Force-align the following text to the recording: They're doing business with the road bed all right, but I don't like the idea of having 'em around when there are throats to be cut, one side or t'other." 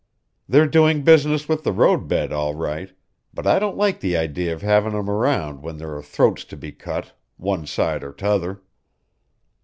They're 0.49 0.65
doing 0.65 1.03
business 1.03 1.47
with 1.47 1.63
the 1.63 1.71
road 1.71 2.07
bed 2.07 2.33
all 2.33 2.55
right, 2.55 2.91
but 3.35 3.45
I 3.45 3.59
don't 3.59 3.77
like 3.77 3.99
the 3.99 4.17
idea 4.17 4.51
of 4.51 4.63
having 4.63 4.95
'em 4.95 5.07
around 5.07 5.61
when 5.61 5.77
there 5.77 5.95
are 5.95 6.01
throats 6.01 6.43
to 6.45 6.57
be 6.57 6.71
cut, 6.71 7.13
one 7.37 7.67
side 7.67 8.03
or 8.03 8.11
t'other." 8.11 8.63